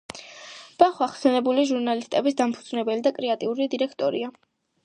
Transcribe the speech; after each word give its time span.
ბახვა 0.79 1.07
ხსენებული 1.11 1.67
ჟურნალების 1.73 2.39
დამფუძნებელი 2.41 3.07
და 3.09 3.15
კრეატიული 3.19 3.73
დირექტორია. 3.75 4.35